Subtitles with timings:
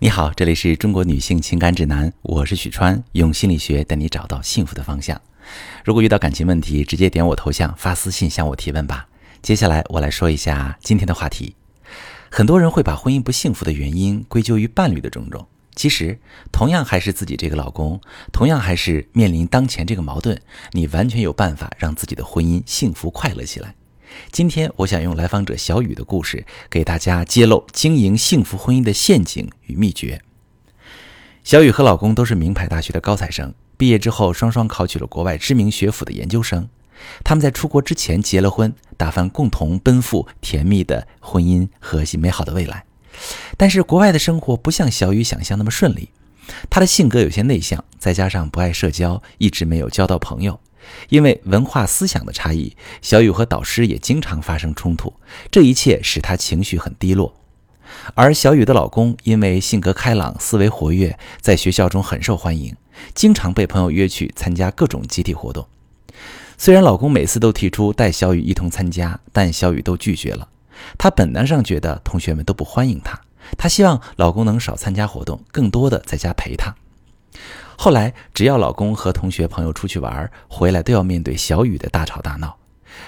[0.00, 5.20] 你好，这里是中国女性情感指南，我是许川，用心理学带你找到幸福的方向。
[5.84, 9.08] 如果遇到感情问题，直接点我头像发私信向我提问吧。
[9.42, 11.56] 接下来我来说一下今天的话题。
[12.30, 16.16] 很多人会把婚姻不幸福的原因归咎于伴侣的种种，其实
[16.52, 18.00] 同样还是自己这个老公，
[18.32, 20.40] 同样还是面临当前这个矛盾，
[20.74, 23.74] 你完全有办法让自己的婚姻幸福快乐起来。
[24.30, 30.22] 今天我想用来访者小雨的故事，给大家揭露经营幸福婚姻的陷阱与秘诀。
[31.44, 36.68] 小雨和老公都是名牌大学的高材生，毕业之后双双考取了国外知名学府的研究生。
[37.24, 42.84] 他们在出国之前结了婚，打算共同奔赴甜蜜的婚姻和美好的未来。
[43.56, 46.10] 但是国外的生活不像小雨想象那么顺利，
[46.68, 50.60] 她的性格有些内向，再加上不爱社交，一直没有交到朋友。
[51.08, 55.12] 因为文化思想的差异，小雨和导师也经常发生冲突，
[55.50, 57.34] 这一切使她情绪很低落。
[58.14, 62.76] 而小雨的老公因为性格开朗、思维活跃，在学校中很受欢迎，
[63.14, 65.66] 经常被朋友约去参加各种集体活动。
[66.58, 70.48] 虽然老公每次都提出带小雨一同参加，但小雨都拒绝了。
[70.98, 73.20] 她本能上觉得同学们都不欢迎她，
[73.56, 76.74] 她希望老公能少参加活动，更多的在家陪她。
[77.80, 82.58] 后来，只要老公和同学朋友出去玩，回来都要面对小雨的大吵大闹。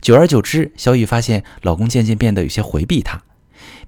[0.00, 3.22] 久而久之，小雨发现老公渐渐变得有些回避她。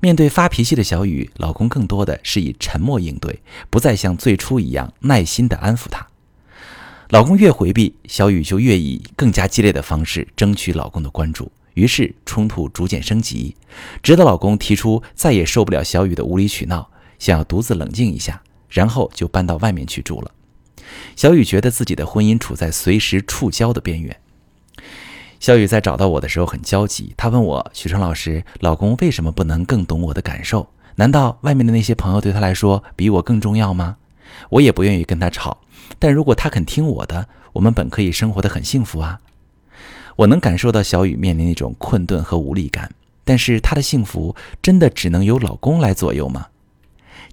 [0.00, 6.06] 面对发脾气的小雨，老公更多的是以沉默应对，不再像最初一样耐心地安抚她。
[7.08, 11.50] 老公越回避，小雨就越以更加激烈的方式争取老公的关注。
[11.72, 13.56] 于是冲突逐渐升级，
[14.02, 20.30] 直到老公提出再也受不了小雨的无理取闹，想要独自冷静一下，然后就搬到外面去住了。
[21.14, 24.16] 小雨觉得自己的婚姻处在随时触礁的边缘。
[25.38, 30.68] 小雨在找到我的时候很焦急，她问我：“许成老师，老公为什么不能更懂我的感受？
[30.96, 33.96] 难道外面的那些朋友对他来说比我更重要吗？”
[34.50, 35.58] 我也不愿意跟他吵，
[35.98, 39.20] 但如果他肯听我的，我们本可以生活得很幸福啊。
[40.16, 42.90] 我能感受到小雨面临那种困顿和无力感，
[43.24, 46.48] 但是她的幸福真的只能由老公来左右吗？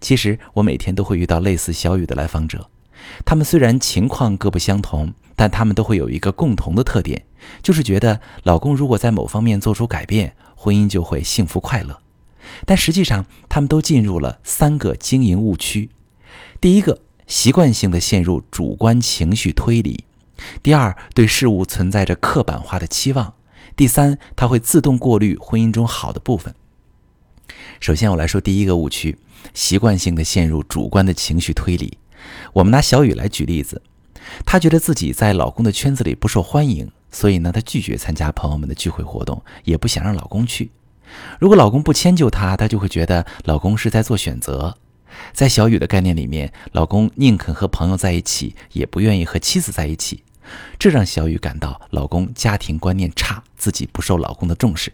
[0.02, 2.70] 其实我每天都会遇到类似小雨的来访者。
[3.26, 7.26] 他们虽然情况各不相同，但他们都会有一个共同的特点，
[7.62, 12.00] 就是觉得老公如果在某方面做出改变，婚姻就会幸福快乐。
[12.66, 15.90] 但实际上，他们都进入了三个经营误区：
[16.60, 20.04] 第一个，习惯性的陷入主观情绪推理；
[20.62, 23.34] 第二，对事物存在着刻板化的期望；
[23.76, 26.54] 第三，他会自动过滤婚姻中好的部分。
[27.80, 29.18] 首先，我来说第一个误区：
[29.54, 31.98] 习惯性的陷入主观的情绪推理。
[32.54, 33.82] 我们拿小雨来举例子，
[34.46, 40.72] 她觉得自己在老公的圈子里不受欢迎，所以呢，她拒绝参加朋友们的聚会活动，也不想让老公去。
[41.40, 44.78] 如果老公不迁就她，她就会觉得老公是在做选择。
[45.32, 50.24] 在小雨的概念里面，老公宁肯和朋友在一起，也不愿意和妻子在一起，
[50.80, 54.92] 这让小雨感到老公家庭观念差，自己不受老公的重视。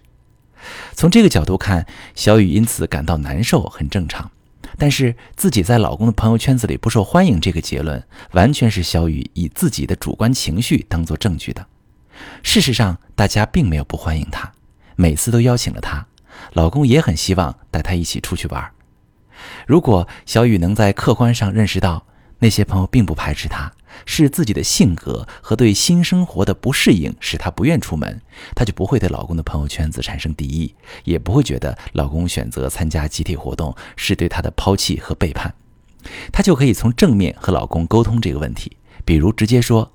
[0.94, 4.29] 从这个角度看，小雨因此感到难受，很正常。
[4.78, 11.66] 但是自己在老公的朋友圈子里不受欢迎，这个结论完全是小雨以自己的主观情绪当做证据的。
[12.44, 14.52] 事实上，大家并没有不欢迎她，
[14.96, 16.06] 每次都邀请了她，
[16.53, 18.72] 老公也很希望带她一起出去玩。
[19.66, 22.06] 如果小雨能在客观上认识到
[22.39, 23.72] 那些朋友并不排斥她，
[24.05, 28.22] 是自己的性格和对新生活的不适应使她不愿出门，
[28.55, 30.73] 她就不会对老公的朋友圈子产生敌意，
[31.03, 35.53] 也不会觉得老公选择参加集体活动是对她的抛弃和背叛。
[36.31, 39.91] 她就可以从正面和老公沟通这个问题，比如直接说：“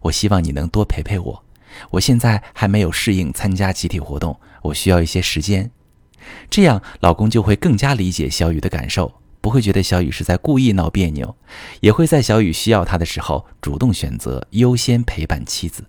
[0.00, 1.44] 我希望你能多陪陪我，
[1.92, 5.70] 我现在还没有适应参加集体活动，我需要一些时间。”
[6.50, 9.14] 这样，老公就会更加理解小雨的感受。
[9.46, 11.36] 不会觉得小雨是在故意闹别扭，
[11.78, 15.84] 也会在小雨需要他的时候主动选择优先陪伴妻子。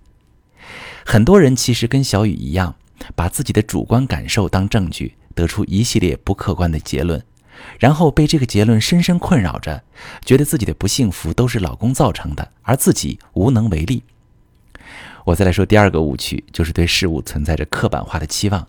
[1.03, 2.75] 很多人其实跟小雨一样，
[3.15, 7.19] 把自己的主观感受当证据，得出一系列不客观的结论，
[7.79, 9.83] 然后被这个结论深深困扰着，
[10.23, 14.03] 觉得自己的不幸福都是老公造成的，而自己无能为力。
[15.25, 18.67] 我再来说第二个误区，就是对事物存在着刻板化的期望。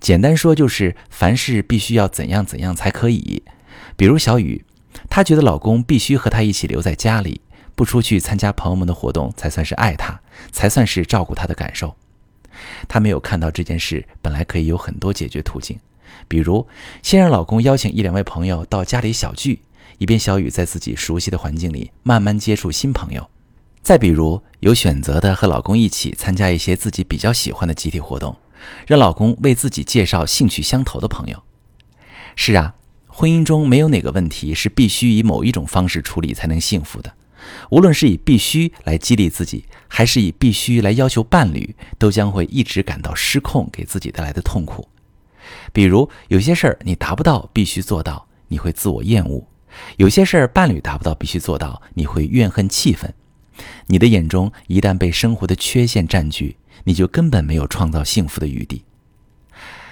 [0.00, 3.44] 简单说就是凡事必须要怎样怎样才可以。
[3.96, 4.64] 比如小雨，
[5.08, 7.40] 她觉得老公必须和她一起留在家里，
[7.74, 10.20] 不出去参加朋友们的活动，才算是爱她，
[10.52, 11.96] 才算是照顾她的感受。
[12.88, 15.78] 她没有看到这件事本来可以有很多解决途径，
[16.28, 16.66] 比如
[17.02, 19.62] 先让老公邀请一两位朋友到家里小聚，
[19.98, 23.28] 以便小雨在自己熟悉的环境里慢慢接触新朋友。
[23.82, 28.36] 再比如有选择的和老公一起参加一些自己比较喜欢的集体活动，
[28.86, 31.42] 让老公为自己介绍兴趣相投的朋友。
[32.36, 32.74] 是啊。
[33.16, 37.14] 婚姻中没有哪个问题是必须以某一种方式处理才能幸福的。
[37.70, 44.88] 无论是以必须来激励自己，还是以必须来要求伴侣，都将会一直感到失控给自己带来的痛苦。
[45.72, 49.46] 比如，有些事儿你达不到必须做到，你会自我厌恶；
[49.96, 53.14] 有些事儿伴侣达不到必须做到，你会怨恨气愤。
[53.86, 58.82] 你的眼中一旦被生活的缺陷占据，你就根本没有创造幸福的余地。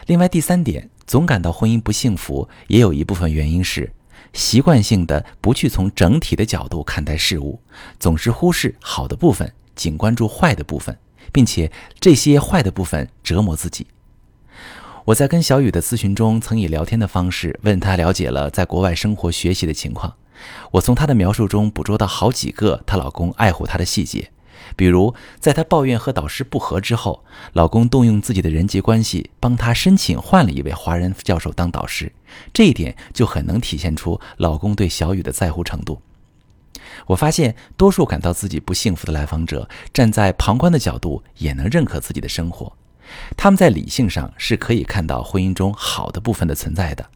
[0.06, 3.92] 另外，第三点，总感到婚姻不幸福，也有一部分原因是。
[4.32, 7.60] 习惯性的不去从整体的角度看待事物，
[8.00, 10.96] 总是忽视好的部分，仅关注坏的部分，
[11.30, 11.70] 并且
[12.00, 13.86] 这些坏的部分折磨自己。
[15.04, 20.14] 我在跟小雨的咨询中，曾以聊天的方式问她了解了在国外生活学习的情况。
[20.72, 24.31] 我从她的描述中捕捉到好几个她老公爱护她的细节。
[24.76, 32.12] 比如，在她抱怨和导师不和之后，老公动用自己的人际关系帮她申请换了一位华人教授当导师，
[32.52, 36.00] 这一点就很能体现出老公对小雨的在乎程度。
[37.06, 42.72] 我发现，多数感到自己不幸福的来访者，站在旁观的角度也能认可自己的生活，
[43.36, 47.06] 他们在理性上是可以看到婚姻中好的部分的存在的。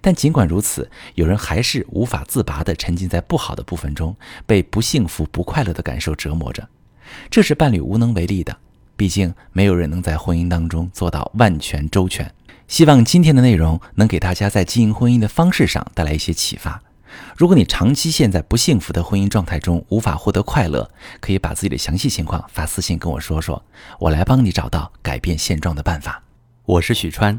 [0.00, 6.68] 但尽管如此，有人还是无法自拔地沉浸在不好的部分中，被不幸福、不快乐的感受折磨着。
[7.30, 8.56] 这是伴侣无能为力的，
[8.96, 12.32] 毕竟没有人能在婚姻当中做到万全周全。
[12.68, 16.82] 希望今天的内容能给大家在经营婚姻的方式上带来一些启发。
[17.36, 20.90] 如果你长期陷在不幸福的婚姻状态中，无法获得快乐，
[21.20, 23.62] 可以把自己的详细情况发私信跟我说说，
[23.98, 26.22] 我来帮你找到改变现状的办法。
[26.64, 27.38] 我是许川，